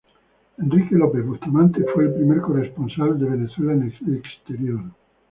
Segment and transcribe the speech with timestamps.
[0.57, 4.81] Enrique López Bustamante fue el primer corresponsal de Venezuela en el exterior.